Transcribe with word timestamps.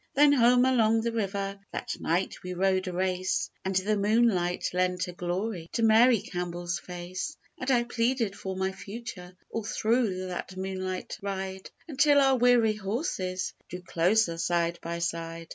Then 0.15 0.33
home 0.33 0.65
along 0.65 1.01
the 1.01 1.11
river 1.11 1.59
That 1.71 1.91
night 1.99 2.41
we 2.41 2.55
rode 2.55 2.87
a 2.87 2.91
race, 2.91 3.51
And 3.63 3.75
the 3.75 3.95
moonlight 3.95 4.71
lent 4.73 5.07
a 5.07 5.11
glory 5.11 5.69
To 5.73 5.83
Mary 5.83 6.21
Campbell's 6.21 6.79
face; 6.79 7.37
And 7.59 7.69
I 7.69 7.83
pleaded 7.83 8.35
for 8.35 8.55
my 8.55 8.71
future 8.71 9.35
All 9.51 9.63
thro' 9.63 10.09
that 10.25 10.57
moonlight 10.57 11.19
ride, 11.21 11.69
Until 11.87 12.19
our 12.19 12.35
weary 12.35 12.73
horses 12.73 13.53
Drew 13.69 13.83
closer 13.83 14.39
side 14.39 14.79
by 14.81 14.97
side. 14.97 15.49